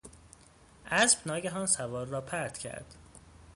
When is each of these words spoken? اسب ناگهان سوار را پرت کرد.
اسب 0.85 1.27
ناگهان 1.27 1.65
سوار 1.65 2.07
را 2.07 2.21
پرت 2.21 2.57
کرد. 2.57 2.95